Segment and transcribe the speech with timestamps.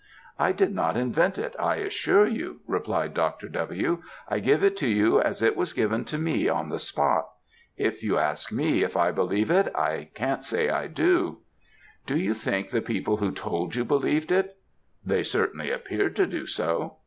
[0.39, 3.47] "I did not invent it, I assure you," replied Dr.
[3.49, 7.29] W.; "I give it you as it was given to me on the spot.
[7.77, 11.41] If you ask me if I believe it, I can't say I do."
[12.07, 14.57] "Do you think the people who told you believed it?"
[15.05, 16.97] "They certainly appeared to do so."